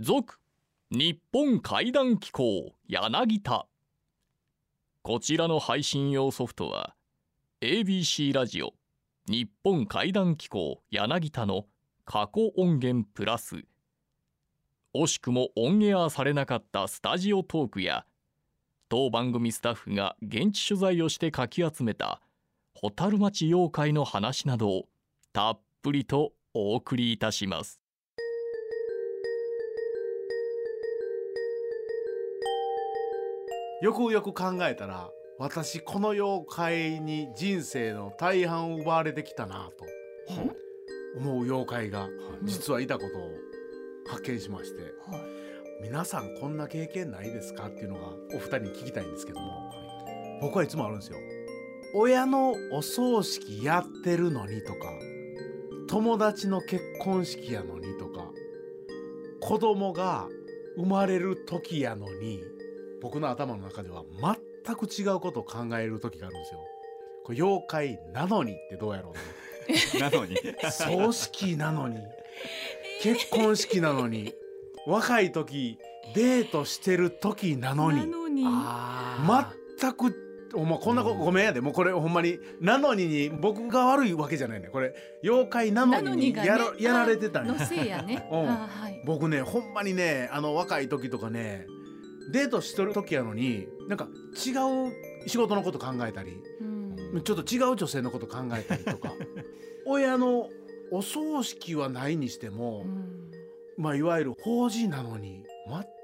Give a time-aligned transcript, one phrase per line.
[0.00, 0.38] 続
[0.92, 3.66] 日本怪談機構柳田。
[5.02, 6.94] こちらの配信用ソフトは
[7.62, 8.74] ABC ラジオ
[9.28, 11.66] 日本怪談機構柳田の
[12.04, 13.64] 過去音源プラス。
[14.94, 18.06] 惜しくもオンエアされなかったスタジオトークや
[18.88, 22.20] 当番組スタッフが現地取材をしてかき集めた
[22.80, 24.88] 蛍町妖怪の話などを
[25.32, 27.80] たっぷりとお送りいたします。
[33.80, 39.84] よくよく考えたら私この妖怪に人生の大半を奪われてきたなと
[41.16, 42.08] 思う妖怪が
[42.42, 43.30] 実はいたことを
[44.08, 44.82] 発見しまして、
[45.80, 49.70] 皆さんこんな経験ないですかっていうのがお二人に聞きたいんですけども
[50.40, 51.18] 僕はいつもあるんですよ。
[51.94, 54.92] 親のお葬式やってるのにとか
[55.88, 58.26] 友達の結婚式やのにとか
[59.40, 60.26] 子供が
[60.76, 62.42] 生まれる時やのに
[63.00, 64.04] 僕の頭の中では
[64.64, 66.60] 全く違うことを考える時があるんですよ。
[67.24, 69.20] これ妖怪なのにってどうやろうね。
[70.00, 70.36] なのに。
[70.70, 71.98] 葬式なのに。
[73.02, 74.34] 結婚式なのに。
[74.86, 75.78] 若い時
[76.14, 78.00] デートしてる時なのに。
[78.00, 78.42] なのに。
[78.46, 81.60] あ全くお前こんなこうんごめんやで。
[81.60, 84.68] もうこれほんまになのにに僕が悪いわけじゃないね。
[84.68, 86.48] これ妖怪なのにになのにがね。
[86.48, 87.52] やらやられてたんや。
[87.52, 88.26] のせいやね。
[88.32, 88.48] うん。
[88.48, 89.02] あはい。
[89.04, 91.66] 僕ねほんまにねあの若い時とかね
[92.30, 94.50] デートしてる時やのになんか違
[94.88, 97.22] う仕事のこと考えたりうん。
[97.22, 99.14] ちょっと違う女性のこと考えたりとか
[99.86, 100.50] 親の
[100.90, 103.30] お葬式はないにしても、うん。
[103.76, 105.44] まあいわゆる法事なのに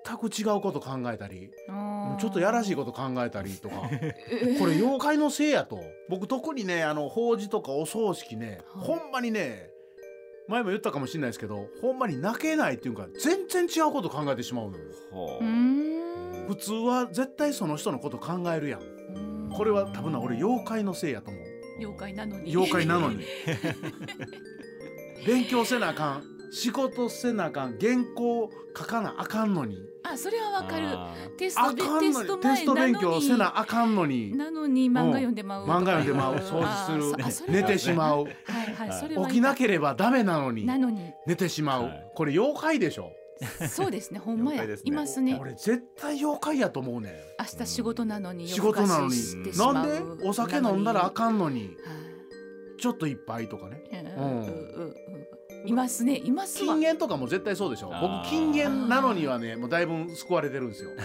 [0.06, 1.50] 全く違うこと考えたり
[2.18, 5.80] ちょっとやらしいこと考えたりとかえ これ妖怪のせいやと。
[6.08, 8.86] 僕特にねあの法事とかお葬式ね、はい。
[8.86, 9.73] ほんまにね
[10.48, 14.84] 前も言ったかもしれないですけどほんまに泣けないっていうか全然違うこと考えてしまうのよ。
[16.48, 18.84] 普通は絶対その人のこと考えるやんう
[19.48, 19.50] ん。
[19.50, 21.42] これは多分な俺妖怪のせいやと思う。
[21.78, 22.50] 妖怪なのに。
[22.50, 23.24] 妖怪なのに。
[25.26, 26.24] 勉強せなあかん。
[26.52, 27.78] 仕事せなあかん。
[27.78, 30.88] 原稿書かなあかんのにあそれはわかる。
[30.90, 34.36] あテスあトテステスト勉強せななあかんのに。
[34.36, 35.66] なのに漫画読んでまう。
[35.66, 36.36] 漫画読んでまう。
[36.36, 37.52] 掃あ除ーする。
[37.52, 38.24] 寝てしまう。
[38.24, 40.66] はいはいそれは起きなければダメなのに。
[40.66, 41.12] なのに。
[41.26, 42.10] 寝てしまう、はい。
[42.14, 43.12] これ妖怪でしょ。
[43.68, 44.64] そうですね ほんまや。
[44.84, 45.38] いますね。
[45.40, 49.14] 俺絶対妖怪やと思うね明日仕事なのに仕事なのに。
[49.56, 49.86] なう。
[49.86, 50.26] んで？
[50.28, 51.14] お酒飲んだらあん。
[51.14, 51.60] かんのに。
[51.62, 52.80] はい。
[52.80, 53.82] ちょっと一杯とかね。
[54.18, 54.24] うん。
[54.24, 54.50] うんうんう
[54.84, 54.94] ん
[55.64, 56.16] いますね。
[56.18, 56.74] いますわ。
[56.74, 57.92] 禁煙とかも絶対そうでしょ。
[58.00, 60.90] 僕禁煙なのにはねもうだいぶ救われてるんですよ。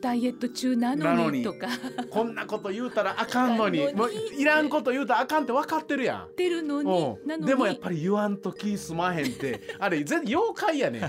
[0.00, 1.42] ダイエット中ななのにのに。
[1.42, 1.66] とか
[2.10, 3.78] こんなこと言うたらあかんのに。
[3.78, 6.28] なのにもういらんこと言うたらあかんって分かってるやん。
[6.36, 7.46] 出るのにうなんのに。
[7.46, 9.60] でもやっぱり言わんと気済まへんって。
[9.78, 11.02] あれ全妖怪やねん。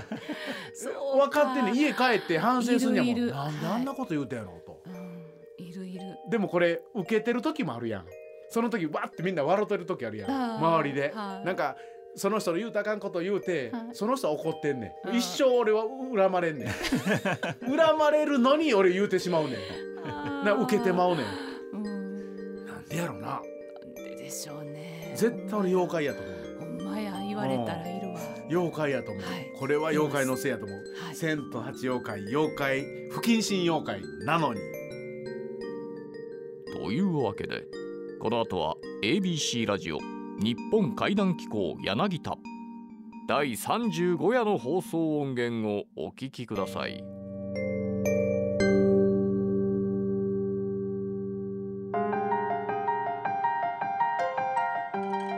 [0.74, 1.74] そう分かってんねん。
[1.76, 3.10] 家帰って反省すんやもん。
[3.10, 3.32] いるいる。
[3.32, 5.64] なんであんなこと言うたやろと、うん。
[5.64, 6.00] いるいる。
[6.30, 8.06] でもこれ受けてる時もあるやん。
[8.48, 10.30] その時わってみんな笑ってる時あるやん。
[10.56, 11.12] 周りで。
[11.14, 11.46] はい。
[11.46, 11.76] なんか
[12.16, 13.82] その人の言うたかんこと言うてはい。
[13.92, 15.16] その人は怒ってんねん。
[15.16, 15.84] 一生俺は
[16.14, 16.68] 恨まれんねん。
[17.76, 20.44] 恨まれるのに俺言うてしまうねん。
[20.44, 21.26] な受けてまうねん。
[21.72, 22.66] うん。
[22.66, 23.20] なんでやろな。
[23.28, 25.12] なんででしょうね。
[25.14, 26.34] 絶対俺妖怪やと思う。
[26.58, 28.20] ほんまや言われたらいるわ。
[28.48, 29.52] 妖怪やと思う、はい。
[29.58, 31.14] これは妖怪のせいやと思う、はい。
[31.14, 34.60] 千と八妖怪妖怪不謹慎妖怪なのに。
[36.72, 37.66] というわけで
[38.20, 39.98] この後は ABC ラジオ
[40.42, 42.38] 日本怪談機構柳田。
[43.28, 47.04] 第35夜の放送音源をお聞きください。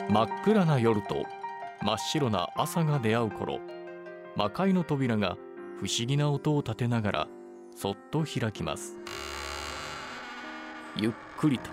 [0.09, 1.25] 真っ暗な夜と
[1.83, 3.59] 真っ白な朝が出会う頃
[4.37, 5.37] 魔界の扉が
[5.81, 7.29] 不思議な音を立てながら
[7.75, 8.97] そっと開きます。
[10.97, 11.71] ゆっくりと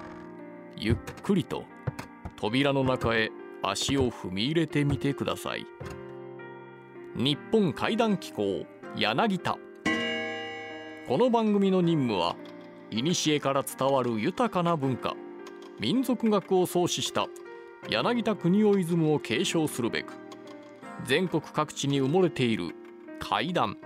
[0.76, 1.66] ゆっくりと
[2.40, 5.66] 扉の中へ足を踏み入れてみてください。
[7.14, 9.58] 日本怪談機構柳田。
[11.06, 12.38] この番組の任務は
[12.92, 15.18] 古から伝わる豊かな文化
[15.82, 17.28] 民族学を創始した
[17.90, 20.14] 柳田国夫イズムを継承するべく
[21.04, 22.74] 全国各地に埋もれている
[23.20, 23.78] 怪談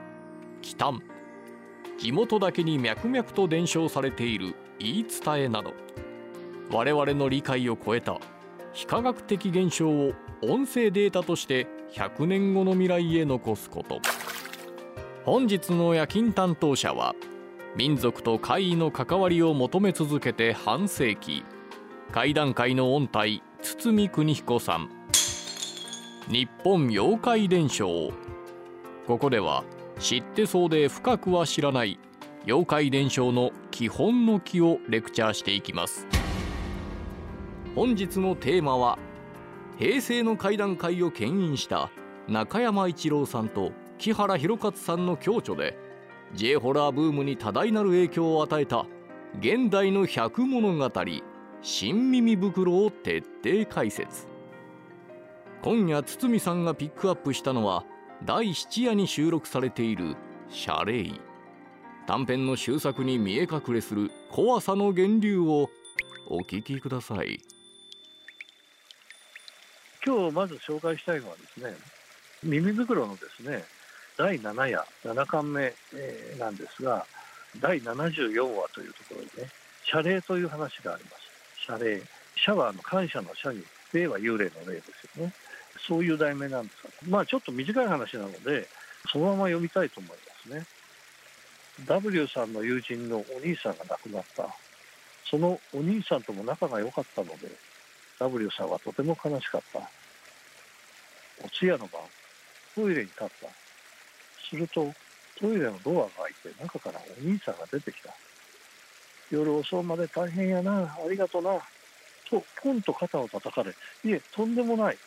[0.61, 1.01] 奇談
[1.97, 5.73] 地元だけに脈々と伝承されている言い伝えなど
[6.71, 8.19] 我々の理解を超えた
[8.73, 14.01] 非科学的現象を音声データとして100年後の未来へ残すこと。
[15.25, 17.15] 本日の夜勤担当者は
[17.75, 21.43] 民族と怪異の関わりを求め続けて半世紀。
[22.11, 24.89] 怪談界の音体堤邦彦さん。
[26.29, 28.11] 日本妖怪伝承。
[29.07, 29.63] ここでは
[29.99, 31.99] 知ってそうで深くは知らない
[32.45, 36.07] 妖怪伝承の基本の木をレクチャーしていきます。
[37.75, 38.99] 本日のテーマは
[39.79, 41.89] 平成の怪談会を牽引した
[42.27, 45.75] 中山一郎さんと木原博勝さんの共著で
[46.35, 48.85] J ホラーブームに多大なる影響を与えた
[49.39, 50.91] 現代の百物語
[51.63, 54.27] 新耳袋を徹底解説。
[55.63, 57.85] 今夜堤さんがピックアップしたのは
[58.23, 60.15] 第七夜に収録されている
[60.49, 61.09] 「謝礼」
[62.05, 65.69] 短編の終作に見え隠れする怖さの源流を
[66.27, 67.39] お聞きください。
[70.05, 71.75] 今日まず紹介したいのはですね
[72.43, 73.63] 耳袋のですね
[74.17, 77.05] 第7夜7巻目、えーなんですが
[77.61, 79.49] 第74話というところにね
[79.85, 81.15] 謝礼という話があります。
[81.67, 82.01] 謝礼。
[82.35, 83.63] 謝はあの感謝の謝に
[83.93, 85.33] 霊は幽霊の霊ですよね。
[85.87, 88.67] そういう題名なんですがまあちょっと短い話なので
[89.11, 90.65] そのまま読みたいと思いますね。
[91.85, 94.47] W さんの友人のお兄さんが亡くなった。
[95.25, 97.51] そのお兄さんとも仲が良かったので
[98.23, 99.79] W さんはとても悲しかった。
[101.43, 102.01] お通夜の晩
[102.73, 103.47] トイレに立った。
[104.49, 104.93] すると
[105.39, 108.13] トイレのドアが開いて中からお兄さんが出てきた。
[109.29, 111.59] 夜遅うまで大変やなありがとな
[112.29, 114.97] とポンと肩を叩かれいえとんでもない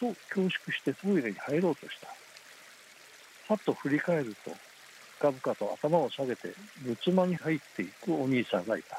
[0.00, 2.06] と恐縮してトイレに入ろうとした。
[3.52, 4.50] はっと振り返ると
[5.18, 8.98] 深々と頭を下げて仏間に入っていくお兄さんがいた。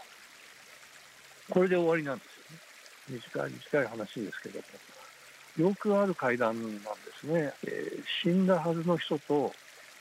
[1.50, 2.64] これで終わりなんですよね。
[3.10, 4.66] 短い短い話ですけども。
[5.57, 6.81] よくある階段なんで
[7.22, 9.54] すね、えー死んだはずの人と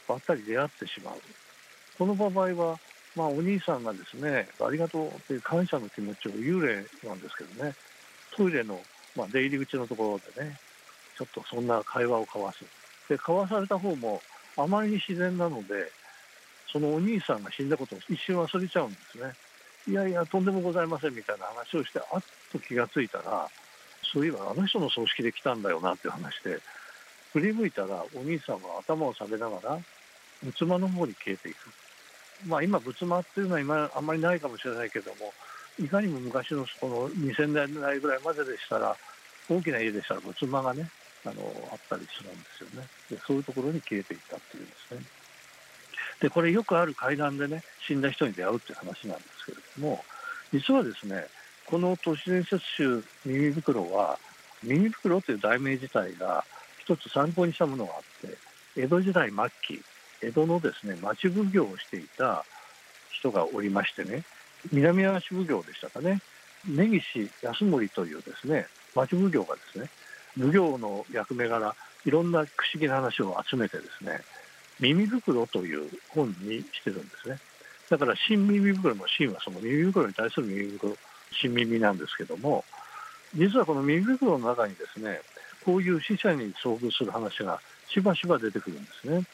[0.09, 1.15] ばったり出会ってしまう。
[1.99, 2.79] この場合は、
[3.15, 7.75] まあ、お兄さんがですねありがとうという感謝の気持ちを幽霊なんですけどね。
[8.37, 8.81] トイレの、
[9.15, 10.59] まあ、出入り口のところでね
[11.17, 12.65] ちょっとそんな会話を交わす。
[13.09, 14.21] で交わされた方も
[14.57, 15.93] あまりに自然なので
[16.73, 19.33] そのお兄さんが死んだことを一瞬忘れちゃうんですね。
[19.87, 22.23] いやいやとんでもございませんみたいな話をしてあっ
[22.53, 23.49] と気がついたら
[24.13, 26.59] そういえばあの人の葬式で来たんだよなっていう話で
[27.33, 29.79] 振り向いたらお兄さんは頭を下げながら
[30.43, 31.57] 仏間の方に消えていく。
[32.47, 35.33] まあ今仏間っていうのは今あんまりないかもしれないけども
[35.79, 38.97] いかにも昔のこの2000年代ぐらいまででしたら
[39.49, 40.89] 大きな家でしたら仏間がね
[41.25, 41.35] あの
[41.73, 42.87] あったりするんですよね。
[43.11, 45.01] でそういうところに消えていったっていうんですね。
[46.21, 50.05] でこれよくある階段でね死んだ人に出会うっていう話なんですけれども
[50.53, 51.27] 実はですね
[51.67, 54.19] この都市伝説集「耳袋」は
[54.63, 56.45] 「耳袋」という題名自体が
[56.79, 58.37] 一つ参考にしたものがあって
[58.77, 59.83] 江戸時代末期
[60.23, 62.45] 江戸のですね町奉行をしていた
[63.11, 64.23] 人がおりましてね
[64.73, 66.21] 南足奉行でしたかね
[66.67, 69.89] 根岸康盛というですね町奉行がですね
[70.39, 71.75] 奉行の役目柄
[72.05, 74.21] いろんな不思議な話を集めてですね
[74.81, 77.39] 耳袋という本にしてるんですね。
[77.91, 80.97] だから新耳袋の新はその耳袋に対する耳袋
[81.33, 82.65] 新耳なんですけども
[83.35, 85.21] 実はこの耳袋の中にですね
[85.65, 87.61] こういう死者に遭遇する話が
[87.93, 89.25] しばしば出てくるんですね。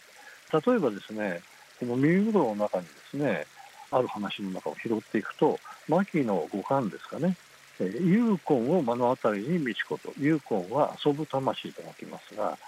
[0.53, 1.41] 例えばですね
[1.79, 3.47] この耳袋の中にですね
[3.91, 5.59] ある話の中を拾っていくと
[5.89, 7.37] 牧野五冠ですかね
[7.81, 12.59] えー幽魂を目の当たりに美智子と幽魂は遊ぶ魂と書きますが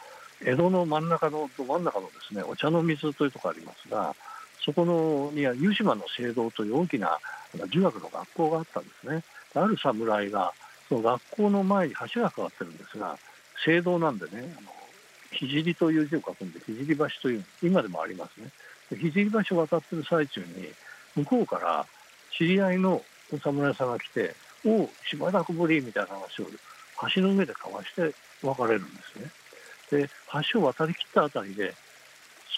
[0.44, 4.14] 江戸の真ん中のど真ん中のですねお茶の水というところありますが
[4.64, 7.18] そこのには湯島の聖堂という大きな
[7.68, 9.22] 儒学の学校があったんですね。
[9.54, 10.52] ある侍が
[10.88, 13.18] その学校の前に橋がかかってるんですが
[13.64, 14.68] 聖堂なんでねあの
[15.32, 18.48] 聖という字を書くんで聖橋という今でもありますね。
[18.90, 20.46] で聖橋を渡ってる最中に
[21.16, 21.86] 向こうから
[22.36, 24.34] 知り合いのお侍さんが来て
[24.64, 26.46] 「おうしばらくぶり」みたいな話を
[27.14, 29.30] 橋の上で交わして別れるんですね。
[29.92, 30.08] で
[30.52, 31.74] 橋を渡りきったあたりで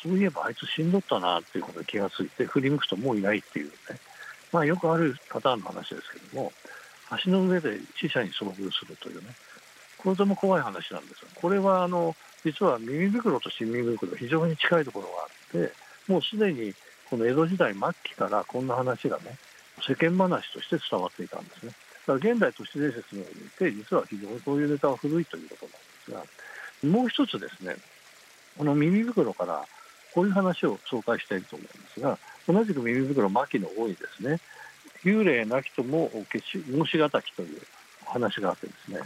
[0.03, 3.73] そういえばあいつ死んどったなっていうことに気がついて振り向くともういないっていうね。
[4.53, 6.53] まあよくあるパターンの話ですけども
[7.25, 9.35] 橋の上で死者に遭遇するというね。
[9.99, 12.14] これとも怖い話なんですよこれはあの
[12.45, 15.26] 実は耳袋と新耳袋非常に近いところがあ
[15.67, 15.73] って
[16.07, 16.75] もうすでに
[17.09, 19.38] この江戸時代末期からこんな話がね
[19.81, 21.73] 世間話として伝わっていたんですね。
[22.07, 23.26] だから現代都市伝説におい
[23.59, 26.23] て実は非常にこういうネタは古いということなんですが
[26.85, 27.76] もう一つですね
[28.57, 29.64] この耳袋から
[30.14, 34.38] こういう話を紹介したいと思うんですが同じく耳袋末期の多いですね。
[35.05, 37.61] 幽霊なきとも決し申しがたきという
[38.05, 39.00] 話があってですね。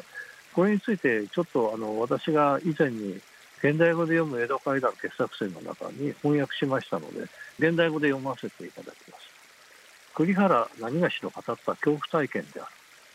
[0.55, 3.21] これについてちょっとあの私が以前に
[3.59, 7.23] 現代語で読む江戸怪談傑作選の中に翻訳しましたので
[7.59, 9.29] 現代語で読ませていただきます。
[10.15, 12.71] 栗原何がしの語った恐怖体験である。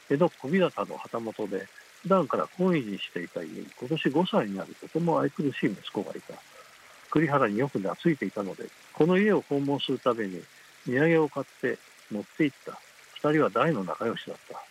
[0.10, 1.68] 江戸小日向の旗本で
[2.04, 6.36] 普段から懇意にしていた家に今年5歳になるとても愛くるしい息子がいた。
[7.10, 10.42] 栗原によく懐いていたのでこの家を訪問するために
[10.88, 11.78] 土産を買って
[12.12, 12.80] 持って行った。
[13.28, 14.62] 2人は大の仲良しだった。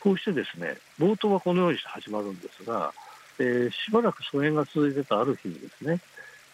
[0.00, 2.92] こうしてですね冒頭はこのようにして始まるんですが、
[3.38, 6.00] えーしばらく疎遠が続いてたある日にですね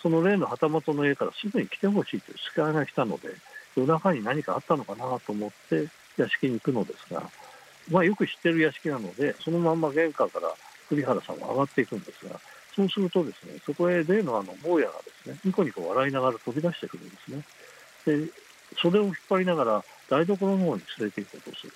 [0.00, 3.30] その例の旗本の家からすぐに来てほしいという使いが来たので
[3.76, 7.22] 夜中に何かあったのかなと思って屋敷に行くのですが、
[7.88, 10.52] まあ、よく知ってる屋敷なのでそのまんま玄関から
[10.88, 12.40] 栗原さんは上がっていくんですが
[12.74, 17.42] そうするとですねそこへ例のあの坊やがですねニコニコ笑いながら飛び出してくるんですね。
[18.06, 18.30] で
[18.80, 21.72] 袖を引っ張りながら台所の方に連れて行こうとする。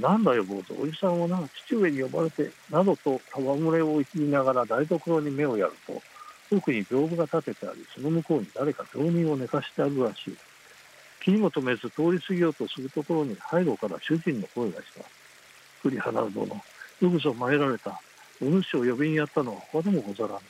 [0.00, 3.44] なんだよ坊主おじさんをな父上に呼ばれてなどと戯
[3.76, 6.02] れを言いながら台所に目をやると
[6.54, 10.36] 奥に屏風が立ててありその向こうに誰か病人を寝かしてあるらしい。
[11.26, 15.04] 気にも留めず通り過ぎようとするところに背後から主人の声がした。
[15.82, 18.00] 栗原殿よくぞ参られた
[18.40, 20.40] お主を呼びにやったのは他でもござらぬ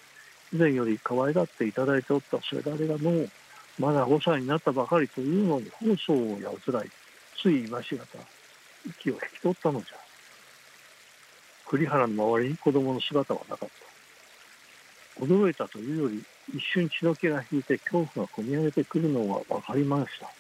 [0.52, 3.30] 以前より可愛がっていただいておったせだれがのう
[3.78, 6.90] まだ5歳になったばかりというのに放送をやうつらい
[7.40, 8.18] つい今しがた
[8.87, 9.97] 息を引き取ったのじゃ。
[11.71, 13.68] 栗原の周りに子供の姿はなかっ
[15.16, 15.25] た。
[15.25, 16.23] 驚いたというより
[16.54, 20.30] 一瞬血の気が引いて恐怖がこみ上げてくるのは分かりました。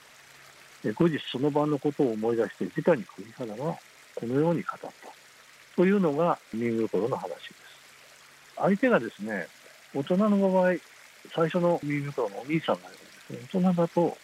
[0.84, 3.76] 後日その晩のことを思い出して直に栗原は
[4.14, 4.88] このように語った。
[5.76, 7.54] というのが耳心の話です。
[8.56, 9.46] 相手がですね
[9.94, 10.74] 大人の場合
[11.34, 12.88] 最初の耳袋のお兄さんのよ
[13.28, 14.16] うにですね大人だと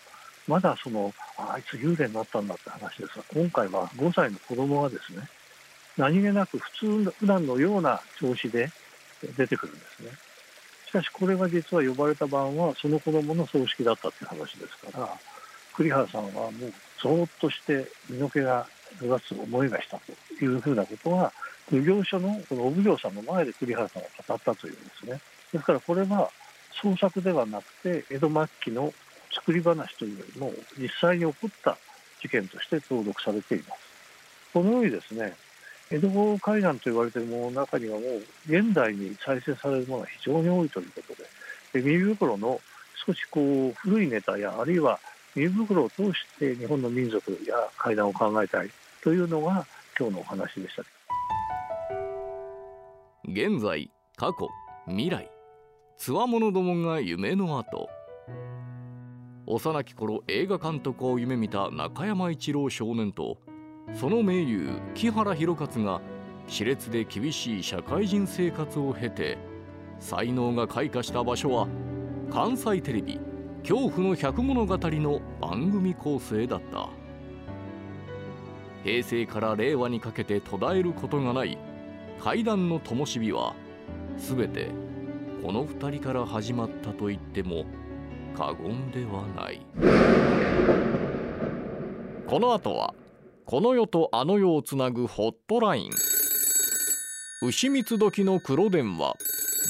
[0.49, 5.29] まだそのあいつ幽霊になったんだって話ですが今回は5歳の子供がですね
[5.97, 8.71] 何気なく普通の普段のような調子で
[9.37, 10.11] 出てくるんですね。
[10.87, 15.09] しかしこれが実は呼ばれた晩はその子供の葬式だったっていう話ですから
[15.77, 16.53] 栗原さんはもう
[17.01, 18.67] ぞーっとして身の毛が
[19.01, 21.33] 脱がす思いがしたというふうなことは
[21.71, 25.21] 奉行所のこのお奉行さんの前で栗原さんが語ったというんですね。
[25.53, 26.31] ですからこれは
[26.83, 28.93] 創作ではなくて江戸末期の
[29.33, 31.77] 作り話というよりも実際に起こった
[32.21, 33.81] 事件として登録されています。
[34.53, 35.35] このようにですね
[35.91, 42.61] 江戸海岸と言われているものの中にはもう現代に再生されるものが非常に多いということでで耳袋の
[43.07, 45.01] 少しこう古いネタやあるいは
[45.35, 48.71] 耳袋を通して日本の民族や階段を考えたい
[49.03, 49.67] というのが
[49.99, 50.83] 今日のお話でした。
[53.25, 54.49] 現在過去
[54.87, 55.31] 未来。
[55.97, 57.89] つわものどもが夢の後。
[59.47, 63.39] 幼き頃映画監督を夢見た中山一郎少年と
[63.93, 66.01] その盟友木原博勝が
[66.47, 69.39] 熾烈で厳しい社会人生活を経て
[69.99, 71.69] 才能が開花した場所は
[72.31, 73.19] 関西テレビ
[73.63, 76.89] 「恐怖の百物語」の番組構成だった。
[78.85, 81.57] 平成から令和にかけて途絶えることがない
[82.19, 83.55] 怪談の灯火は
[84.17, 84.71] 全て
[85.41, 87.65] この2人から始まったと言っても
[88.37, 89.61] 過言ではない。
[92.27, 92.95] この後は
[93.45, 95.91] この世とあの世をつなぐホットライン。
[97.43, 99.15] 牛蜜時の黒電話。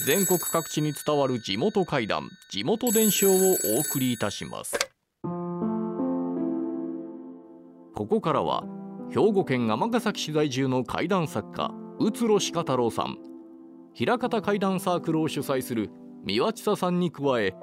[0.07, 4.77] 全国各地に伝わる地元怪談地元伝承をお送りいたします。
[7.95, 8.65] ここからは
[9.11, 13.19] 兵庫県尼崎市在住の怪談作家宇津呂鹿太郎さん。
[13.95, 15.91] 平方怪談サークルを主催する
[16.25, 17.55] 三輪千佐さんに加え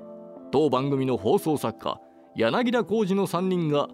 [0.51, 1.99] 当番組の放送作家
[2.35, 3.87] 柳田浩二の3人が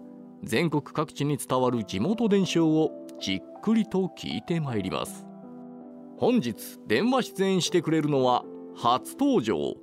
[0.44, 5.25] 全国各地に伝わる地元伝承をじっくりと聞いてまいります。
[6.18, 8.42] 本日電話出演してくれるのは
[8.74, 9.74] 初登場。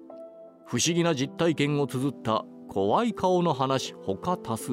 [0.65, 4.71] 不思議な実体験を綴った怖い顔の話ほか多数。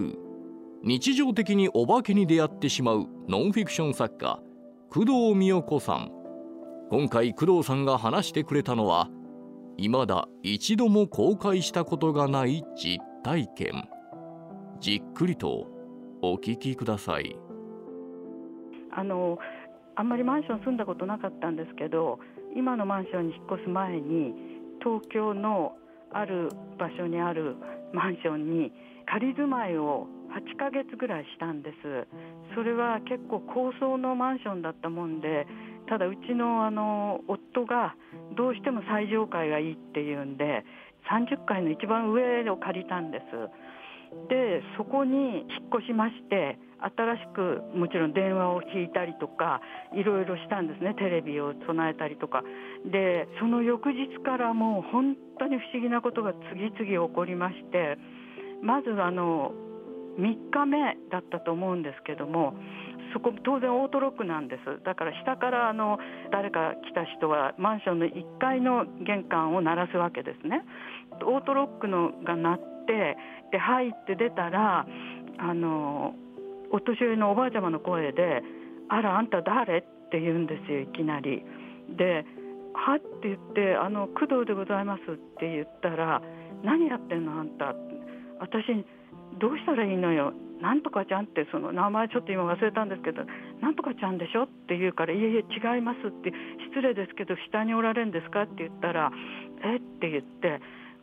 [0.82, 4.40] 日常的にお化けに出会ってしまうノンフィクション作家
[4.88, 6.10] 工藤美代子さん。
[6.88, 9.10] 今回工藤さんが話してくれたのは
[9.76, 13.86] 未だ一度も公開したことがない実体験。
[14.80, 15.66] じっくりと
[16.22, 17.36] お聞きください。
[18.92, 19.38] あの
[20.00, 22.20] あんまりマンション住んだことなかったんですけど
[22.56, 24.32] 今のマンションに引っ越す前に
[24.80, 25.76] 東京の
[26.10, 27.54] ある場所にある
[27.92, 28.72] マンションに
[29.04, 32.08] 仮住まいを8ヶ月ぐらいしたんです。
[32.54, 35.46] それは結構高層のマンションだったもんで
[35.86, 37.94] ただうちのあの夫が
[38.38, 40.64] どうしても最上階がいいっていうんで
[41.12, 43.24] 30階の一番上を借りたんです。
[44.30, 49.60] でそこに引っ越しまして新しくもちろん電話を引いたりとか
[49.94, 50.94] いろいろしたんですね。
[50.94, 52.42] テレビを備えたりとか。
[52.84, 57.98] でその翌日からもう本当に不思議なことが次々起こりまして
[58.62, 59.52] まずあの
[60.18, 62.54] 3日目だったと思うんですけども
[63.12, 64.84] そこ当然オートロックなんです。
[64.84, 65.98] だから下からあの
[66.30, 70.62] 誰か来た人はマンションの1階の玄関を鳴らすわけですね。
[71.26, 73.16] オートロックのが鳴って
[73.50, 74.86] で入って出たら
[75.38, 76.14] あの
[76.70, 78.42] お年寄りのおばあちゃまの声で
[78.88, 81.42] 「あらあんた誰?」って言うんですよいきなり。
[81.96, 82.24] で
[82.74, 86.22] 「は?」って言って「あの工藤でございます」って言ったら
[86.62, 87.74] 「何やってんのあんた」
[88.38, 88.84] 私
[89.38, 90.32] どうしたらいいのよ？
[90.60, 93.22] なんとかちゃんってその名前ちょっと今忘れたんですけど
[93.60, 94.44] なんとかちゃんでしょ？
[94.44, 96.32] って言うからいえいえ違いますって
[96.68, 98.42] 失礼ですけど下におられるんですか？
[98.42, 99.10] って言ったら
[99.64, 99.76] え？
[99.76, 100.60] って言って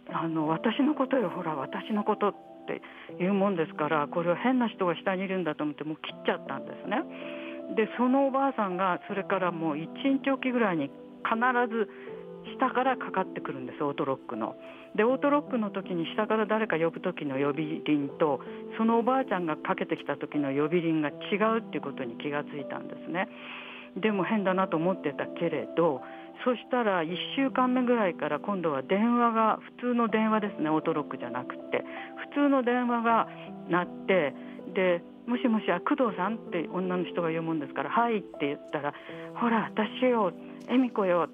[0.09, 2.38] あの私のことよほら私のことって
[3.19, 7.03] 言うもんですからこれは変な人が下にいるんだと思ってもう切っちゃったんですね。
[7.75, 9.88] でそのおばあさんがそれからもう1
[10.24, 10.89] 日おきぐらいに
[11.24, 11.36] 必
[11.69, 11.89] ず
[12.55, 14.55] 下からかかってくるんですオートロックの。
[14.95, 18.39] でオートロックの時に下から誰か呼ぶ時の呼び鈴と
[18.77, 23.27] そのおばあちゃんがかけてきた時の呼び鈴が違うっていうことに気がついたんですね。
[23.97, 26.01] でも変だなと思ってたけれど
[26.44, 31.84] そしたら1週間目ぐらいから今度は電話が普通の電話ですねオートロックじゃなくて
[32.34, 33.27] 普通の電話が
[33.70, 34.34] 鳴って
[34.74, 38.94] でもしもしあ工藤さんって女の人が言うもんですから「はい」って言ったら
[39.36, 40.32] 「ほら私よ
[40.70, 41.27] 恵美子よ」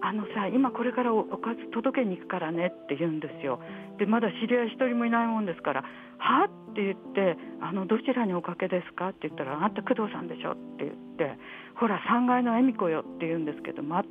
[0.00, 3.60] あのさ今これからおかず届けに行くからねって言うんですよ
[3.98, 5.84] でまだ知り合い一人もいないもんですから
[6.18, 11.38] 「は?」って言って「あのどちらにおかけですか?」って言ったら「あなた工藤さんでしょ」って言って
[11.74, 14.04] 「ほら3階の恵美子よ」って言うんですけど全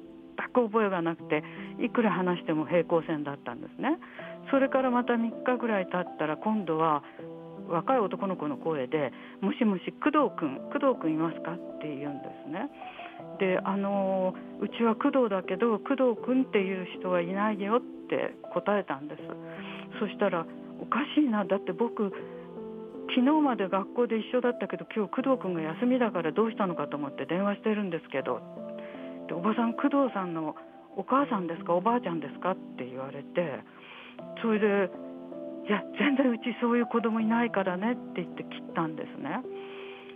[0.46, 1.44] く覚えがなくて
[1.80, 3.98] いくら話しても平行線だったんですね。
[4.52, 7.04] それからまた3日ぐらい経ったら今度は
[7.68, 12.70] 若い男の子の声で「もしもし工藤君工藤君いますか?」って言うんですね。
[13.40, 19.22] であのうちは工藤だけど工藤君っていう人はいないよって答えたんです。
[20.00, 20.46] そしたら
[20.80, 21.44] おかしいな。
[21.46, 22.14] だって僕
[23.10, 28.42] 昨日まで学校で一緒だったけど今日工藤君が休みだからどうしたのかと思って電話してるんですけど
[29.28, 30.56] でおばさん工藤さんの
[30.96, 33.64] お母さんですかおばあちゃんですかって言われて
[34.42, 34.90] それで
[35.68, 39.44] いや全然うちそういう子供いないからねって言って切ったんですね。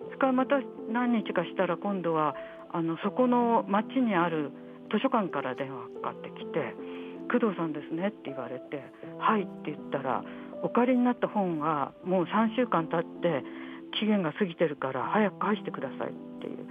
[0.05, 0.55] それからまた
[0.91, 2.35] 何日かしたら今度は
[2.71, 4.51] あのそこの町にある
[4.91, 6.73] 図書館から電話かかってきて
[7.31, 10.23] 「工藤さんですね」って言われて「はい」って言ったら
[10.63, 13.43] お借りになった本がもう3週間経って
[13.91, 16.65] 期限が過ぎてるから早く返してくださいっていう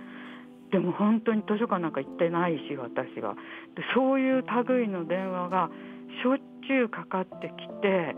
[0.71, 3.35] でも本当に図書館なんか行ってないし私は。
[3.75, 5.71] でそういう類の電話が
[6.23, 8.15] しょっちゅうかかってきて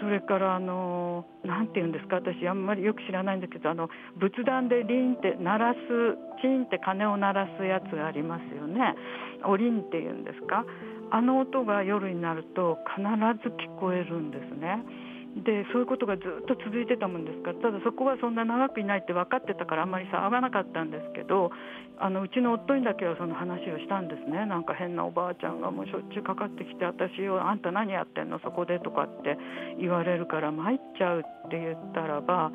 [0.00, 5.78] それからあのなんて言うんですか私あんまりよく知らないんだけどあの仏壇でリンって鳴らす
[6.42, 8.94] チンって鐘を鳴らすやつがありますよね。
[9.44, 10.64] おりんっていうんですか。
[11.10, 13.02] あの音が夜になると必
[13.42, 14.82] ず聞こえるんですね。
[15.32, 17.52] でそういうことがずっと続いてたもんですか？
[17.52, 21.50] らただそこはそんな長くいないって分かってたからあんまり騒がなかったんですけど
[21.98, 24.44] あのうちの夫にだけはその話をしたんですね。
[24.44, 28.40] なんか変なおばあちゃんがもうしょっちゅうかかってきて私をあんた何やってんの？
[28.40, 29.38] そこでとかって
[29.80, 32.52] 言われるから参っちゃうって言ったらば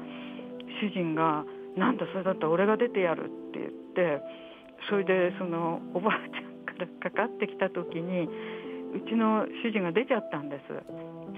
[0.79, 4.21] 主人が「なんだそれだったら俺が出てやる」って言って
[4.87, 8.29] それでそのおばあちゃんからかかってきた時に
[8.93, 10.61] うちの主人が出ちゃったんです。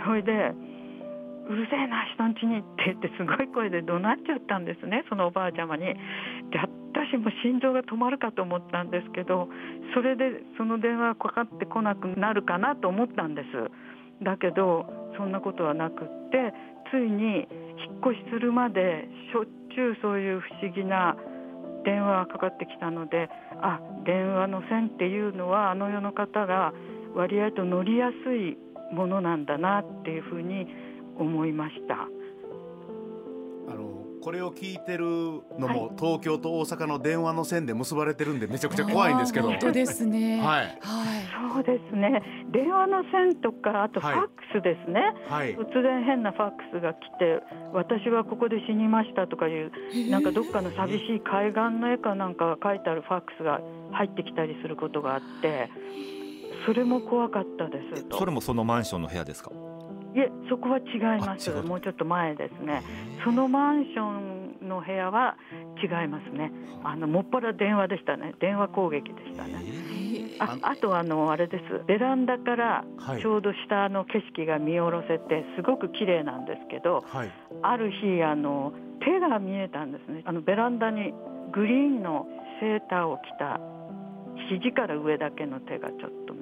[0.06, 0.54] それで
[1.50, 5.86] うるせえな人んちにって言ってすごい声で怒鳴っちゃったんですねそのおばあちゃまに。
[5.86, 5.98] で
[6.94, 9.48] 私も心臓が止まるかと思ったんですけど
[9.94, 14.86] それでその電話かかってこなくなるかなと思ったんですだけど
[15.18, 16.54] そんなことはなくって
[16.92, 21.16] ついに引っ越しするまでしょっちゅうそういう不思議な
[21.86, 23.30] 電話がかかってきたので
[23.62, 26.74] あ電話の線っていうのはあの世の方が
[27.16, 28.58] 割合と乗りやすい
[28.94, 30.68] ものなんだなっていうふうに
[31.20, 32.08] 思いました
[33.72, 35.06] あのこれを聞いてる
[35.58, 39.48] のも、東京と大阪の電話の線で結ばれてるんでめちゃくちゃ怖いんですけど。
[39.48, 40.42] 本当ですね。
[40.42, 40.66] はい。
[40.66, 40.78] はい。
[41.54, 45.56] そうですね電話の線とかあとファックスですね、はい。
[45.56, 47.42] 突然変なファックスが来て
[47.74, 49.72] 私はここで死にましたとかいう
[50.12, 53.62] なんかどっかの寂しい海岸の絵かなんかが書いてあるファックスが
[53.94, 55.70] 入ってきたりすることがあって
[56.66, 59.52] それも怖かったですとそれもそのマンションの部屋ですか？
[60.16, 61.52] いえそこは違います。
[61.62, 62.84] もうちょっと前ですね。
[63.24, 65.38] そのマンションの部屋は
[65.82, 66.52] 違いますね。
[66.84, 66.96] あ。
[66.96, 68.34] のもっぱら電話でしたね。
[68.40, 69.64] 電話攻撃でしたね。
[70.40, 71.84] ああとあのあれです。
[71.86, 73.22] ベランダからはい。
[73.22, 77.32] ちょうど下の景色が見下ろせてすごく綺麗なんですけどはい。
[77.62, 80.24] ある日あの手が見えたんですね。
[80.26, 81.14] あのベランダに
[81.52, 82.28] グリーンの
[82.60, 83.60] セーターを着た
[84.50, 86.34] 肘から上だけの手がちょっと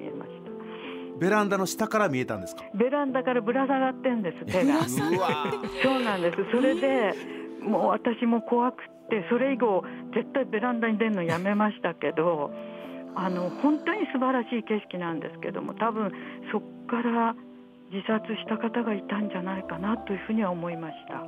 [1.20, 2.64] ベランダの下から見えたんですか？
[2.76, 4.84] ベランダからぶら下がってんです手が。
[4.88, 6.38] そうなんです。
[6.52, 7.14] それで
[7.62, 12.52] もう私も怖くってそれ以後絶対ベランダに出るのやめましたけど
[13.16, 16.12] あの本当に素晴らしい景色なんですけども多分
[16.52, 17.36] そこから
[17.92, 21.24] 自殺した方がいたんじゃないかなというふうには思いました。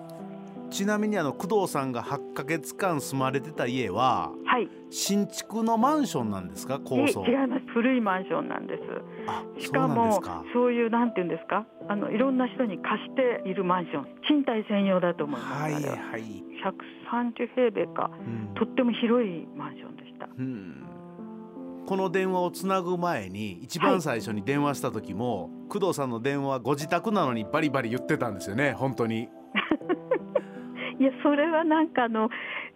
[0.69, 4.67] ちなみにあの工藤さんが8ヶ月間住まれてた家ははい。
[4.89, 6.79] 新築のマンションなんですか？
[6.83, 7.23] 高層。
[7.23, 7.61] い違います。
[7.71, 8.81] 古いマンションなんです。
[9.27, 10.19] あしかも
[10.53, 11.67] そういうなんていうんですか？
[11.87, 14.07] あのいろんな人に貸しているマンション。
[14.27, 16.21] 賃貸専用だと思います、はいははい、
[17.13, 18.09] 130平米か。
[18.19, 18.55] うん。
[18.55, 20.27] とっても広いマンションでした。
[20.35, 20.83] うん。
[21.85, 28.73] この電話をつなぐ前に一番最初に電話した時も、工藤さんの電話はご自宅なのにバリバリ言ってたんですよね。
[28.73, 29.29] 本当に
[30.99, 32.29] いやそれはなんかあの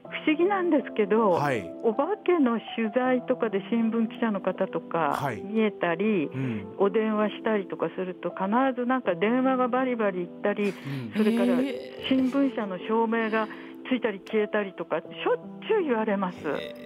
[0.03, 5.41] 不思議なんですけど、はい、お化けの取材とかで新聞記者の方とかはい。
[5.41, 6.75] 見えたり、うん。
[6.77, 11.13] お電話したりとかすると必ずなんか電話がバリバリ行ったりうん。
[11.15, 13.47] それからへ新聞社の照明が
[13.89, 15.09] ついたり消えたりとかしょっ
[15.67, 16.37] ちゅう言われます。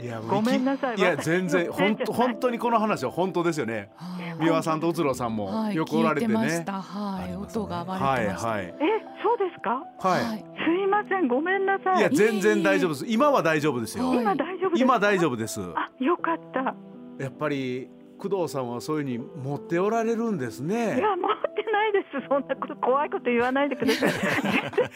[0.02, 0.98] いやごめんなさい。
[0.98, 3.90] いや私全然本当 本当にこの話は本当ですよね。
[3.96, 6.74] はい三輪さんとうつろさんもはいよくおられて聞いてまねした。
[6.74, 7.64] はい、ありますね。
[7.64, 8.66] 音が割はいれてました、はい。
[8.66, 9.84] えそうですか？
[10.00, 12.00] はい、すいませんごめんなさい。
[12.00, 13.06] いや全然大丈夫です。
[13.08, 14.10] 今は大丈夫ですよ。
[14.10, 14.84] はい今大丈夫ですか？
[14.84, 15.62] 今大丈夫です。
[15.76, 16.76] あよかった。
[17.24, 22.28] やっぱり工藤さんはそういうふうに持っておられるんですいねや持ってないです。
[22.28, 24.12] そんなこと怖いこと言わないでください。
[24.12, 24.96] 持っ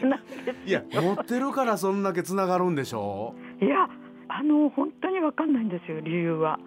[0.00, 3.88] てないですいや持ってるからそんだけつながるんでしょいや
[4.28, 6.58] あの本当にわかんないんですよ理由は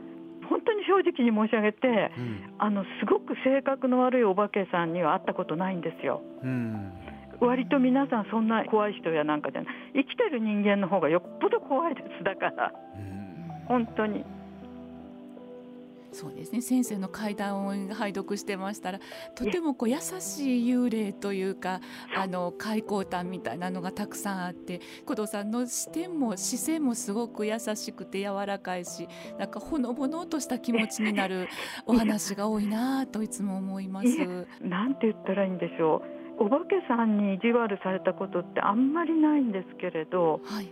[0.49, 6.21] 本当に正直に申し上げてうん、あのすごく性格の悪いお化けさんには会ったことないんですよ。
[6.43, 6.91] うん、
[7.39, 9.73] 割と皆さんそんな怖い人やなんかじゃない。
[9.93, 12.23] 生きてる人間の方がよっぽど怖いです。
[12.23, 12.71] だから
[13.67, 14.23] 本当に
[16.15, 16.61] そうですね。
[16.61, 18.99] 先生の階段を拝読してましたら
[19.35, 21.81] とてもこう優しい幽霊というか
[22.15, 31.49] あの開口譚みたいなのがたくさんあって工藤さんの視点も視線もすごく優しくて柔らかいしなんかほのぼのとした気持ちになる
[31.85, 34.47] お話が多いなぁといつも思います。
[34.61, 36.01] なんて言ったらいいんでしょ
[36.39, 36.45] う。
[36.45, 40.67] お化けさんに意地悪されたことってあんまりないんですけれどはい。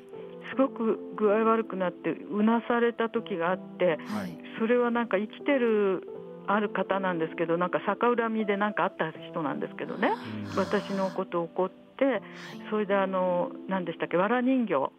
[0.50, 6.08] すごく具合悪くなってうなされた時があってはいそれはなんか生きてる
[6.48, 10.12] ある方なんですけどなんか逆恨みでなんかあった人なんですけどね。
[10.58, 12.22] 私のことを怒って
[12.70, 14.92] それであの何でしたっけわら人形。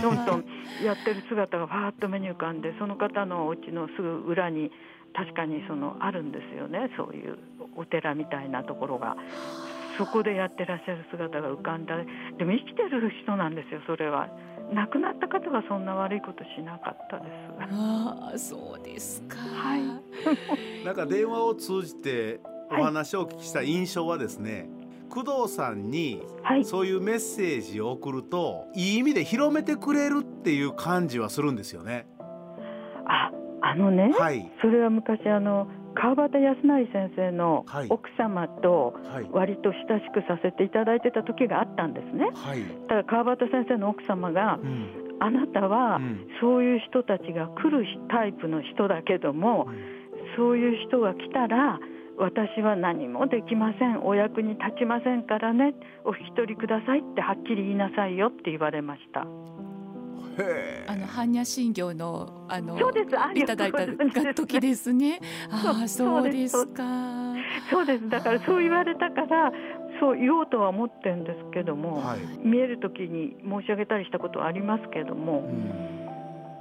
[0.00, 0.44] どんどん
[0.84, 4.70] やってる姿がファーッと目に浮かんでその方のお家のすぐ裏に
[5.12, 6.90] 確かにそのあるんですよね。
[6.96, 7.36] そういう
[7.76, 9.16] お寺みたいなところが
[9.98, 11.96] そこでやってらっしゃる姿が浮かんだ。
[12.38, 14.28] でも生きてる人なんですよそれは。
[14.72, 17.28] 亡くなった方がそんな悪いことしなかったです。
[17.74, 19.36] ああそうですか。
[19.58, 20.84] はい。
[20.84, 24.68] なんか電話を通じてお話をお聞きした印象はですね、
[25.08, 26.64] 工藤さんにはい。
[26.64, 32.06] そういうメッセージを送るといい意味で広めてくれるっていう感じはするんですよね。
[33.06, 33.32] あ
[33.62, 34.50] あのねはい。
[34.60, 35.66] それは昔あの
[36.00, 37.88] 川端康成先生のはい。
[37.90, 39.28] 奥様とはい。
[39.32, 42.30] 割と親しくさせていただいてた時があったんですね。
[42.34, 42.62] はい。
[42.88, 45.18] ただ川端先生の奥様がうん。
[45.20, 46.28] あなたはうん。
[46.40, 49.66] そういう人たちが来るタイプの人だけども
[50.36, 51.80] そういう人が来たら
[52.18, 54.02] 私は何もできません。
[54.02, 55.74] お役に立ちませんからね。
[56.04, 59.20] お引き取りくださいってはっきり言いなさいよって言われました。
[59.20, 59.24] へ
[60.86, 65.20] あの般若心経のあのそうですあいただいた時ですね。
[65.50, 66.82] ああそうですすか。
[67.70, 69.52] そうですだからそう言われたから
[70.00, 72.46] そう言おうとは思ってるんですけども、はい。
[72.46, 75.98] 見える時に申し上げたりしたことはありますけども、うん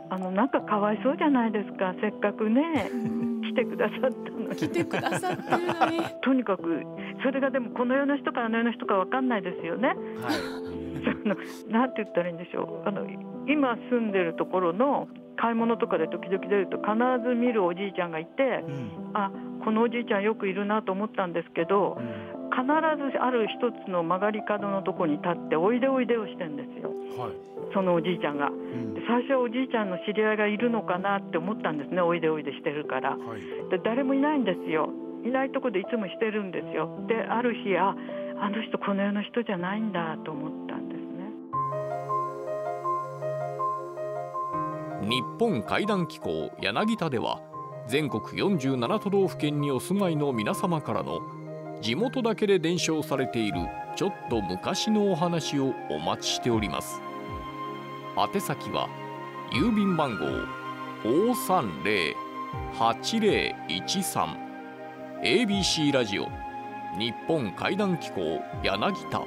[0.09, 5.99] あのなんかかわいそうじゃないですかせっかくねうん来てくださったのに来てくださってるのに。
[6.23, 6.83] とにかく
[7.23, 9.89] それがでもこの世の人かあの世の人かわかんないですよね。
[9.89, 9.97] はい。
[11.11, 11.35] その
[11.69, 12.87] なんて言ったらいいんでしょう。
[12.87, 13.05] あの
[13.47, 19.11] 今住んでるところの買い物とかで時々出ると必ず見るおじいちゃんがいてうん。
[19.13, 19.31] あ
[19.63, 21.97] このおじいちゃんよくいるなと思ったんですけど
[22.51, 26.91] 必ずある一つの曲がり角のとこに立っておいでおいでをしてんですよ。
[27.17, 27.31] はい。
[27.73, 28.47] そのおじいちゃんが。
[28.47, 28.93] うん。
[28.93, 33.11] で最初はおじいちゃんの知り合いがいるのかなって思ったんですねおいでおいでしてるから。
[33.11, 33.69] はい。
[33.69, 34.89] で誰もいないんですよ。
[35.25, 36.89] いないとこでいつもしてるんですよ。
[37.07, 37.95] である日あ
[38.39, 40.66] あの人この世の人じゃないんだと思った
[45.07, 47.39] 日本怪談機構柳田では
[47.87, 51.21] 全国47都道府県にお住まいの皆様からの
[51.81, 53.61] 地元だけで伝承されている
[53.95, 56.99] ちょっと昔のお話をお待ちしております。
[58.17, 58.89] 宛先は
[59.53, 60.25] 郵便番号
[62.75, 64.35] 530-8013
[65.23, 66.27] ABC ラジオ
[66.99, 69.23] 日本怪談機構柳田。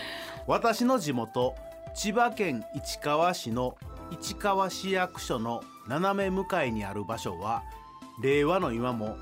[0.49, 1.55] 私の地元
[1.95, 3.77] 千葉県市川市の
[4.11, 7.63] 市川市役所の斜め向かいにある場所は
[8.23, 9.17] 令和の今も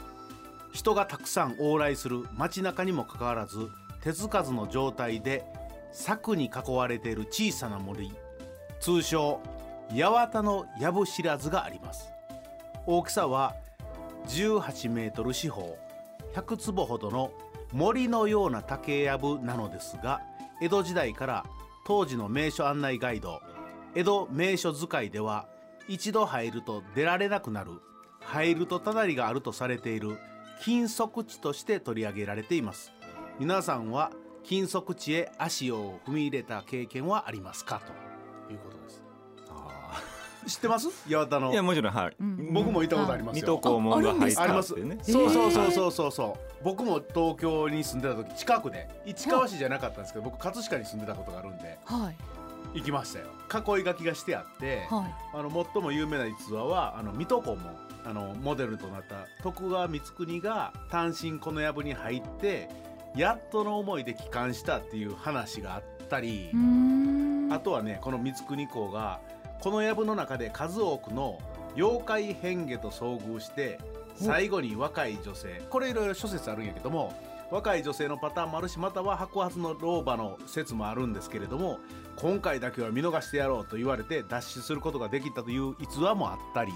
[0.72, 3.68] 人がたくさん往来する街中にもかかわらず
[4.00, 5.44] 手つかずの状態で
[5.92, 8.12] 柵に囲われている小さな森
[8.80, 9.40] 通称
[9.90, 12.10] 八幡の藪知らずがあります。
[12.86, 13.54] 大きさは
[14.28, 15.78] 18メートル四方
[16.34, 17.30] 100坪ほどの
[17.72, 20.20] 森のような竹やぶなのですが
[20.60, 21.44] 江戸時代から
[21.86, 23.40] 当時の名所案内ガイド
[23.94, 25.46] 江戸名所使いでは
[25.88, 27.70] 一度入ると出られなくなる。
[28.26, 30.18] 入るとただりがあるとされている
[30.62, 32.92] 禁足地として取り上げられています。
[33.38, 34.10] 皆さんは
[34.44, 37.80] 禁足地へ足を踏み入れた経験はありますか？
[38.46, 39.02] ということです。
[40.46, 40.88] 知ってます？
[41.10, 41.52] 八幡の。
[41.52, 42.52] いやもちろんはい、うん。
[42.52, 43.46] 僕も行ったことありますよ。
[43.46, 44.98] 水戸黄門が入っありますたってね。
[45.02, 46.12] そうそうそうそうそう。
[46.12, 52.16] そう僕も東京に住んでた時近くで市川市じゃなかったんですけど僕葛飾に住んでたことがあるんではい。
[52.78, 53.26] 行きましたよ。
[53.78, 55.14] 囲い書きがしてあってはい。
[55.34, 57.58] あの最も有名な逸話はあの水戸黄門
[58.04, 62.68] あのモデルとなった徳川光圀が単身この藪に入って
[63.16, 66.50] やっとの思いで帰還したっていう話があったり
[67.50, 69.20] あとはねこの光圀公が
[69.60, 71.38] この藪の中で数多くの
[71.76, 73.78] 妖怪変化と遭遇して
[74.16, 77.12] 最後に若い女性これいろいろ諸説あるんやけども
[77.50, 81.78] 若い女性のパターンもあるしまたは白髪の老婆の説もあるんですけれども
[82.16, 86.72] 今回だけは見逃してやろうと言われて脱出することができたという逸話もあったり。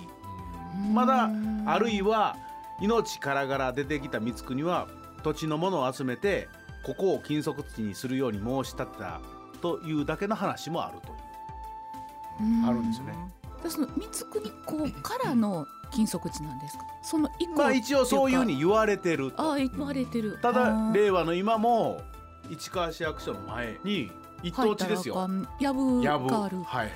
[0.93, 1.31] まだ
[1.67, 2.37] あるいは
[2.81, 4.87] 命からがら出てきた光圀は
[5.23, 6.49] 土地のものを集めて
[6.85, 9.21] ここを禁足地にするように申し立てた
[9.61, 12.67] というだけの話もあるという。
[12.67, 12.87] あるん。
[12.89, 13.15] ですよね。
[13.63, 16.85] でその三国公からの禁足地なんですか？
[17.03, 19.43] その以降まあ一応そういうふうに言われてると。
[19.43, 20.39] ああ言われてる。
[20.41, 22.01] ただ令和の今も
[22.49, 24.13] 市川市役所の前に
[24.45, 25.29] 一等地ですよ。
[25.59, 26.63] やぶやぶがある。
[26.63, 26.87] はい。
[26.87, 26.95] で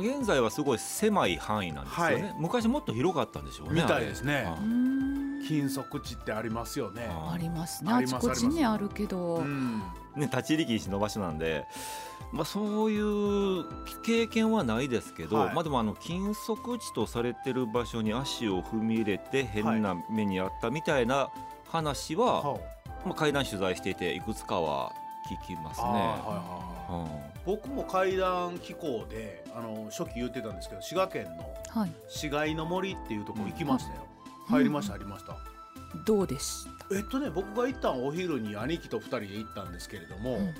[0.00, 2.34] も現在はすごい狭い範囲なんですよね、はい。
[2.38, 4.44] 昔もっと広かったんでしょうねみたいですね。
[4.46, 4.50] あれ。
[4.50, 5.10] うーん
[5.46, 7.08] 禁足地ってありますよね。
[7.10, 7.92] あありますね。
[7.92, 9.78] あちこちありまねあるけど、うん。
[10.16, 11.66] ね立ち入り禁止の場所なんで、
[12.32, 13.64] まあ、そういう
[14.02, 15.54] 経験はないですけど、はい。
[15.54, 21.30] まあでもあの禁足地とされてる場所に足を踏み入れて変な目にあったみたいな
[21.68, 22.58] 話は、は
[23.04, 24.92] まあ、階段取材していていくつかは
[25.36, 25.86] 聞きますね。
[25.86, 26.08] あはいはい
[26.92, 27.46] はい。
[27.46, 27.56] うん。
[27.58, 31.92] 僕も階段機構であの初期言ってたんですけど滋賀県のはい。
[32.08, 34.06] 市街の森っていうところ行きましたよ、
[34.48, 34.54] うん。
[34.56, 35.36] 入りました入りました、
[36.04, 40.54] どうでした、えっとね僕が行ったんお昼に兄貴と二人で行ったんですけれども、うん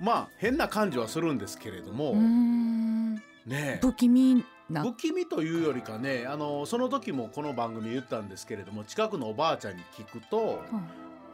[0.00, 3.78] まあ変な感じはするんですけれども、ねえ。
[3.82, 4.82] 不気味な。
[4.82, 10.64] 不気味というよりかねあのその時もこの番組言ったんですけれども近くのおばあちゃんに聞くと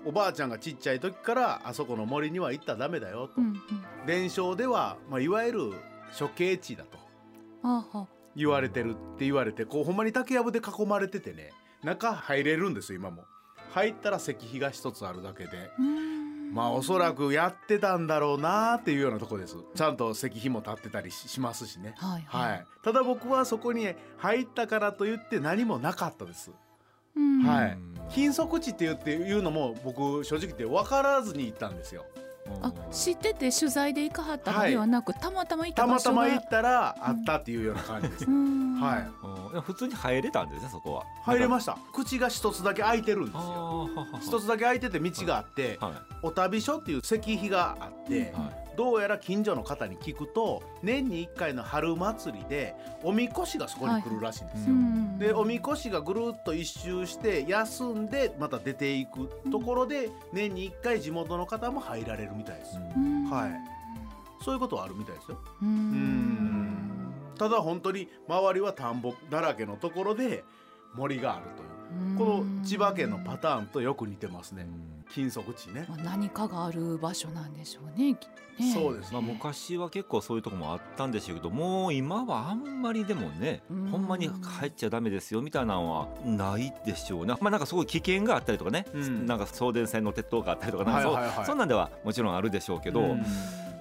[0.07, 3.61] おばあちゃんがちっちゃい時からあそこの森には行ったらダメだよと、うんうん。
[4.07, 5.73] 伝承では、まあ、いわゆる
[6.17, 8.07] 処刑地だと。
[8.37, 11.51] 言われてるって言われてこうほんまに竹やぶで囲まれててね
[11.83, 13.25] 中入れるんですよ今も。
[13.73, 15.71] 入ったら石碑が一つあるだけで。
[16.53, 19.57] まあおそらくやってたんだろうなっていうようなとこです。
[19.75, 21.95] ちゃんと石碑も立ってたりししますしね。
[21.97, 22.25] はい。
[22.27, 23.89] はい、ただ僕はそこに
[24.19, 26.53] 入ったからといって何もなかったです。
[27.17, 27.43] うん。
[27.43, 27.79] はい。
[28.11, 32.05] 禁足地って言っていうのも僕正直言って分からずに行ったんですよ。
[32.63, 36.23] あ知ってて取材で行かはったのではなく、たまたま行ったたま場所が。
[36.23, 38.25] たま行ったらあったっていうような感じです。
[38.25, 38.81] うーん。
[38.81, 41.05] はい、普通に入れたんですねそこは。
[41.25, 41.77] 入れましした。
[41.93, 43.91] 口が一つだけ開いてるんですたよ。
[43.97, 45.93] あ一つだけ開いてて道があって、はい。
[46.23, 54.73] お旅所っていう石碑があって、はいどうやら近所の方に聞くと年に1回の春祭りでおみこしがそこに来るらしいんですよ。
[54.73, 62.77] うんでおみこしがぐるっと一周して休んでまた出ていくところで年に1回地元の方も入られるみたいです。
[62.97, 63.31] うん。
[63.31, 63.53] はい。
[64.45, 65.39] そういうことはあるみたいですよ。
[65.63, 67.13] ううん。
[67.39, 70.45] ただ本当に周りは田んぼだらけのところで
[70.95, 71.76] 森があるという
[72.17, 74.67] この千葉県のパターンとよく似てますね。
[75.13, 75.87] 金属地ね。
[75.89, 78.15] まあ何かがある場所なんでしょうね。
[78.15, 78.27] き
[78.61, 78.73] ね。
[78.73, 83.89] そうですまあ、昔は結構そういうとこもあったんでしょうけどもう今はあんまりでもねうん。
[83.91, 87.35] ほんまに入っちゃダメですよみたいなのはないでしょうね。
[87.41, 89.27] まあなんかすごい危険があったりとかね、うん。
[89.27, 91.47] なんか送電線の鉄塔があったりとかなんかそう,、はいはいはい。
[91.47, 93.25] そんなんではもちろんあるでしょうけど、うん。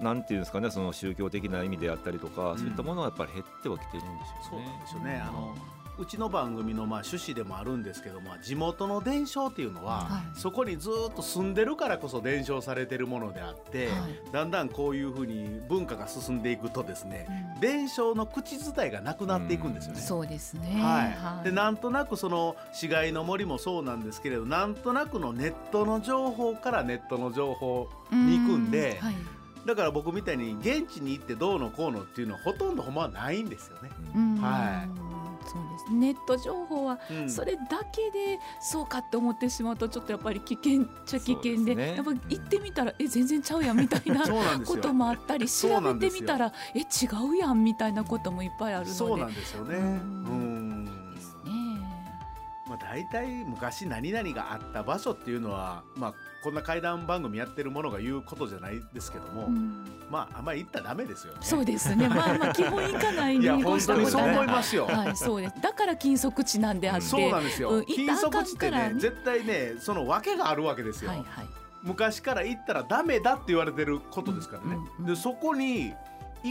[0.02, 4.68] なんていうんですかねその宗教的な意味であったりとか、そういったものはやっぱり減ってはきてるんでしそうょうね。
[4.68, 5.22] なんですよね。
[5.26, 5.56] あの
[5.98, 10.38] うちの番組のまあ趣旨でもあるんですけども地元の伝承っていうのは、はい。
[10.38, 13.96] そこにずっと住んでるからこそ伝承されてるものであって、はい。
[14.32, 17.60] だんだんこういうふうに文化が進んでいくとですねうん。
[17.60, 20.00] 伝承の口伝いがなくなっていくんですよね。
[20.00, 20.80] そうですね。
[20.80, 29.14] はい、でなんとなくその市街の森もそうなんですけれどなんとなくのネットの情報からネットの情報に行くんではい。
[29.66, 33.90] だから僕みたいに現地に行ってどうのこうのっていうのはほとんどほんまはないんですよね。
[34.14, 34.36] うん。
[34.36, 34.84] は
[35.48, 35.92] そうです。
[35.92, 37.30] ネット情報はうん。
[37.30, 41.94] それだけでそうかって思ってしまうとちょっとやっぱり危険っちゃ危険でね。
[41.96, 44.22] やっぱり行ってみたらえ全然ちゃうやんみたいな
[44.66, 46.84] こともあったり調べてみたらえ違
[47.30, 48.98] うやんみたいなこともいっぱいあるので。
[48.98, 49.76] そうなんですよね。
[49.76, 49.82] うう
[50.34, 50.55] ん
[52.88, 61.40] 大体昔何々があった場所っていうのは、まあ、こんな怪談番組やってるものが言うことじゃないですけども、うんまああんまり行ったらダメですよね。
[61.42, 62.08] そうですね。
[62.08, 64.34] まあまあ 基本行かないに越したことはない。
[64.36, 64.86] 思いますよ。
[64.86, 65.60] はい、そうです。
[65.60, 67.00] だから禁足地なんであって。
[67.06, 67.70] そうなんですよ。
[67.70, 71.10] うん金行ったらあかん属地ってからねね絶対ねその訳があるわけですよ。
[71.10, 71.48] はいはい。
[71.82, 74.68] 昔から行ったらダメだって言われてることですからね。
[74.68, 75.92] うんうんうんでそこに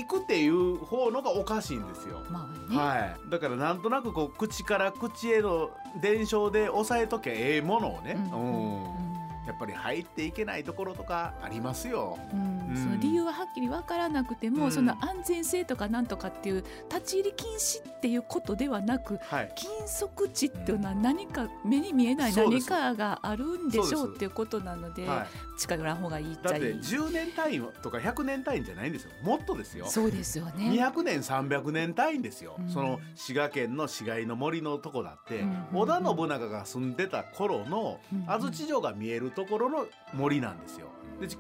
[0.03, 2.21] 行くっていう方のがおかしいんですよ。
[2.29, 2.77] まあね。
[2.77, 5.69] はい、だからなんとなくこう口から口への
[6.01, 9.14] 伝承で押さえとけええものをね、うんうん
[9.47, 12.17] やっぱり入っていけないところとかありますよ。
[12.34, 12.69] うん。
[12.69, 12.77] うん。
[12.77, 14.71] その理由ははっきり分からなくても、うん。
[14.71, 29.12] その安全性とかなんとかっていう立ち入り禁止っていうことではなくはい、禁足地っていうのは何か目に見えない何かがあるんでしょうっていうことなのではい、近寄らん方がいいっちだってゃいい10年単位とか100年単位じゃないんですよ。
[29.23, 29.86] もっとですよ。
[29.88, 30.69] そうですよね。
[30.71, 32.69] 200年300年単位ですよ、うん。
[32.69, 40.88] その滋賀県の市街の森のとこだって、うん織田信長が住んでた頃のうん安土城が見えるところの森なんですよ。
[41.19, 41.38] でち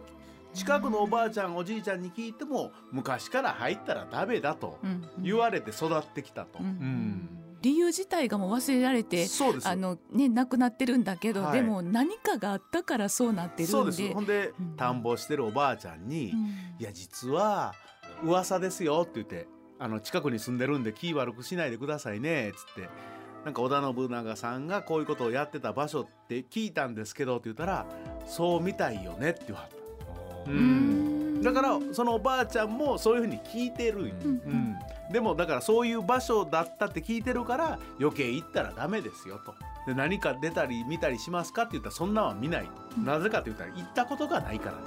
[0.53, 5.23] 近くのおばあちゃんおじいちゃんに聞いても昔から入ったらダメだとうんうん。
[5.23, 6.59] 言われて育ってきたと。
[6.59, 6.65] うん。
[6.65, 7.29] うん。
[7.61, 9.25] 理由自体がもう忘れられて
[9.63, 11.53] あのねなくなってるんだけど、はい。
[11.53, 13.71] でも何かがあったからそうなってるんで。
[13.71, 14.13] そうです。
[14.13, 14.75] ほんで、うん。
[14.77, 16.39] 田んぼしてるおばあちゃんに「うん。
[16.79, 17.73] いや実は
[18.23, 22.89] 噂ですよ」って言ってあの近くに住んでるんで気悪くしないでくださいねっつって
[23.45, 27.85] なんか織田信長さんがこういうことをやってた場所って聞いたんですけどって言ったら
[28.25, 29.69] 「そうみたいよね」って言わはっ
[30.45, 30.51] た。
[30.51, 31.39] ううん。
[31.39, 34.75] んだからそのおばあちゃんもそういうふうに聞いてるうんうん、
[35.11, 39.53] でもだからそういう場所だったって聞いてるから余計行ったらダメですよと。
[39.85, 42.63] で何か出たり見たりしますかって言ったらそんなんは見ない。
[42.63, 43.05] と、うん。
[43.05, 44.77] なぜかって言ったら行ったことがないから。
[44.77, 44.81] ね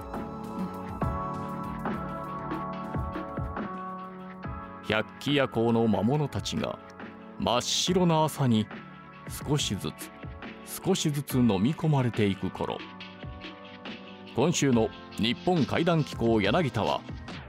[4.88, 6.78] 百鬼夜行の魔物たちが
[7.40, 8.66] 真っ白な朝に
[9.46, 9.92] 少しず
[10.66, 12.78] つ少しずつ飲み込まれていく頃。
[14.34, 17.00] 今週の日本怪談機構柳田は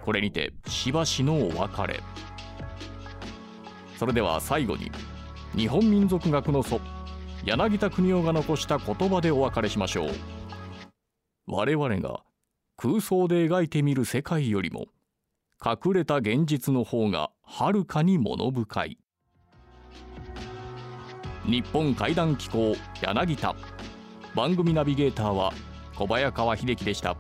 [0.06, 2.02] これにてしばしのお別れ。
[3.98, 4.92] それでは最後に
[5.56, 6.80] 日本民族学の祖
[7.44, 10.10] 柳田国夫が残した言葉でお別れしましょう。
[11.48, 12.22] 我々が
[12.78, 14.86] 空想で描いてみる世界よりも
[15.66, 19.00] 隠れた現実の方がはるかに物深い。
[21.50, 23.56] 日本怪談機構柳田
[24.36, 25.52] 番組ナビゲーターは
[25.96, 27.18] 小早川秀樹でした。